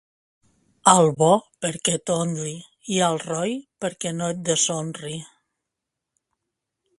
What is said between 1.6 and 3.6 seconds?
perquè t'honri i al roí